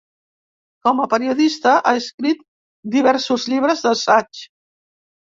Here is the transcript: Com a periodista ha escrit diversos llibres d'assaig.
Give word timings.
Com 0.85 1.01
a 1.01 1.05
periodista 1.09 1.73
ha 1.75 1.91
escrit 1.99 2.41
diversos 2.95 3.45
llibres 3.53 3.85
d'assaig. 3.85 4.41